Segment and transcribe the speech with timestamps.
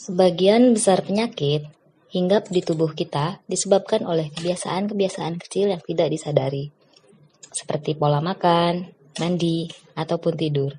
[0.00, 1.68] Sebagian besar penyakit
[2.08, 6.72] hinggap di tubuh kita disebabkan oleh kebiasaan-kebiasaan kecil yang tidak disadari,
[7.52, 8.88] seperti pola makan,
[9.20, 10.72] mandi, ataupun tidur.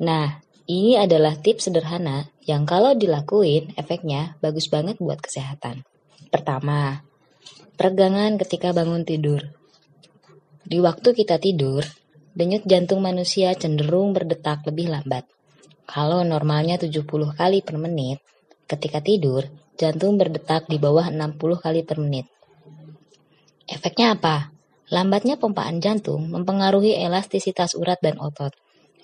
[0.00, 5.84] Nah, ini adalah tips sederhana yang kalau dilakuin efeknya bagus banget buat kesehatan.
[6.32, 7.04] Pertama,
[7.76, 9.52] peregangan ketika bangun tidur.
[10.64, 11.84] Di waktu kita tidur,
[12.32, 15.28] denyut jantung manusia cenderung berdetak lebih lambat.
[15.84, 17.04] Kalau normalnya 70
[17.36, 18.24] kali per menit,
[18.64, 19.44] ketika tidur,
[19.76, 22.26] jantung berdetak di bawah 60 kali per menit.
[23.68, 24.52] Efeknya apa?
[24.92, 28.52] Lambatnya pompaan jantung mempengaruhi elastisitas urat dan otot.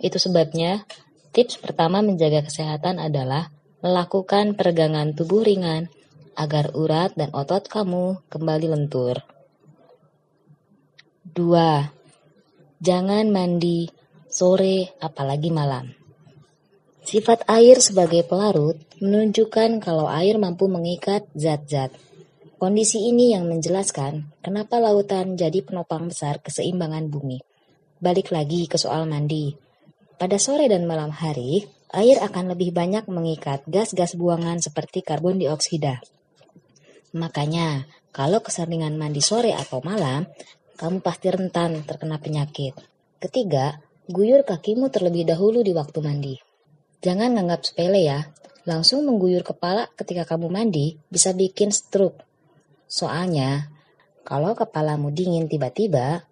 [0.00, 0.84] Itu sebabnya
[1.32, 3.48] tips pertama menjaga kesehatan adalah
[3.80, 5.88] melakukan peregangan tubuh ringan
[6.36, 9.24] agar urat dan otot kamu kembali lentur.
[11.32, 12.80] 2.
[12.80, 13.88] Jangan mandi
[14.28, 15.99] sore apalagi malam.
[17.00, 21.96] Sifat air sebagai pelarut menunjukkan kalau air mampu mengikat zat-zat.
[22.60, 27.40] Kondisi ini yang menjelaskan kenapa lautan jadi penopang besar keseimbangan bumi.
[28.04, 29.56] Balik lagi ke soal mandi.
[30.20, 31.64] Pada sore dan malam hari,
[31.96, 36.04] air akan lebih banyak mengikat gas-gas buangan seperti karbon dioksida.
[37.16, 40.28] Makanya, kalau keseringan mandi sore atau malam,
[40.76, 42.76] kamu pasti rentan terkena penyakit.
[43.16, 46.49] Ketiga, guyur kakimu terlebih dahulu di waktu mandi.
[47.00, 48.28] Jangan nganggap sepele ya,
[48.68, 52.20] langsung mengguyur kepala ketika kamu mandi bisa bikin stroke.
[52.84, 53.72] Soalnya,
[54.20, 56.28] kalau kepalamu dingin tiba-tiba,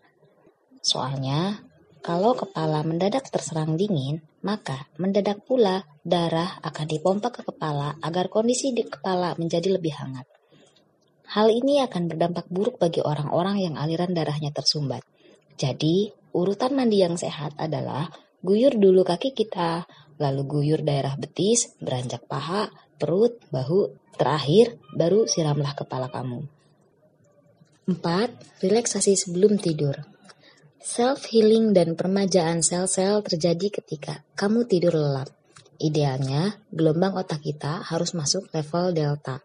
[0.85, 1.65] soalnya
[2.05, 8.77] kalau kepala mendadak terserang dingin, maka mendadak pula darah akan dipompa ke kepala agar kondisi
[8.77, 10.29] di kepala menjadi lebih hangat.
[11.33, 15.01] Hal ini akan berdampak buruk bagi orang-orang yang aliran darahnya tersumbat.
[15.57, 18.09] Jadi, urutan mandi yang sehat adalah
[18.41, 19.85] guyur dulu kaki kita,
[20.19, 26.45] lalu guyur daerah betis, beranjak paha, perut, bahu, terakhir baru siramlah kepala kamu.
[27.89, 28.61] 4.
[28.61, 29.97] Relaksasi sebelum tidur.
[30.83, 35.33] Self-healing dan permajaan sel-sel terjadi ketika kamu tidur lelap.
[35.79, 39.39] Idealnya, gelombang otak kita harus masuk level delta.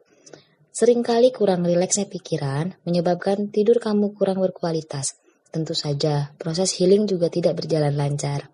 [0.74, 5.22] Seringkali kurang rileksnya pikiran menyebabkan tidur kamu kurang berkualitas.
[5.54, 8.50] Tentu saja, proses healing juga tidak berjalan lancar.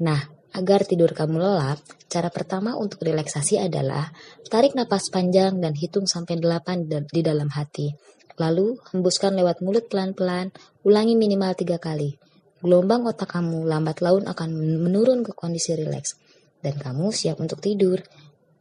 [0.00, 1.80] Nah, agar tidur kamu lelap,
[2.12, 4.12] cara pertama untuk relaksasi adalah
[4.52, 7.92] tarik napas panjang dan hitung sampai 8 di dalam hati.
[8.36, 10.52] Lalu, hembuskan lewat mulut pelan-pelan,
[10.84, 12.16] ulangi minimal tiga kali.
[12.62, 16.16] Gelombang otak kamu lambat laun akan menurun ke kondisi rileks,
[16.60, 18.00] dan kamu siap untuk tidur.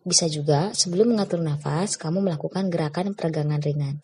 [0.01, 4.01] Bisa juga sebelum mengatur nafas, kamu melakukan gerakan peregangan ringan.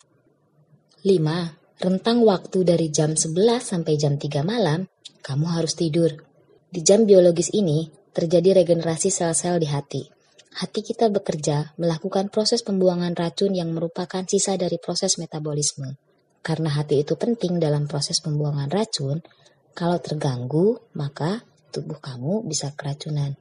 [1.02, 1.82] 5.
[1.82, 4.86] Rentang waktu dari jam 11 sampai jam 3 malam,
[5.24, 6.27] kamu harus tidur.
[6.68, 10.04] Di jam biologis ini, terjadi regenerasi sel-sel di hati.
[10.60, 15.96] Hati kita bekerja melakukan proses pembuangan racun yang merupakan sisa dari proses metabolisme.
[16.44, 19.24] Karena hati itu penting dalam proses pembuangan racun,
[19.72, 21.40] kalau terganggu, maka
[21.72, 23.32] tubuh kamu bisa keracunan.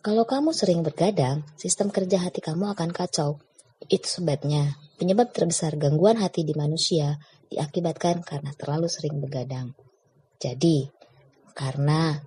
[0.00, 3.36] Kalau kamu sering bergadang, sistem kerja hati kamu akan kacau.
[3.84, 7.20] Itu sebabnya penyebab terbesar gangguan hati di manusia
[7.52, 9.76] diakibatkan karena terlalu sering begadang.
[10.40, 10.88] Jadi,
[11.54, 12.20] karena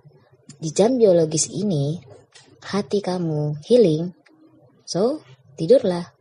[0.58, 2.00] di jam biologis ini
[2.64, 4.10] hati kamu healing,
[4.82, 5.22] so
[5.54, 6.17] tidurlah.